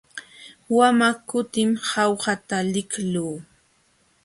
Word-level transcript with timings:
Wamaq 0.75 1.17
kutim 1.29 1.69
Jaujata 1.89 2.57
liqluu. 2.73 3.35